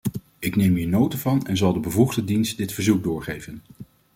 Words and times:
Ik 0.39 0.55
neem 0.55 0.75
hier 0.75 0.87
nota 0.87 1.17
van 1.17 1.47
en 1.47 1.57
zal 1.57 1.73
de 1.73 1.79
bevoegde 1.79 2.23
dienst 2.23 2.57
dit 2.57 2.71
verzoek 2.73 3.03
doorgeven. 3.03 3.61